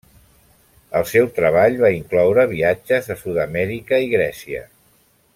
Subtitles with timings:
[0.99, 4.63] El seu treball va incloure viatges a Sud-amèrica i Grècia.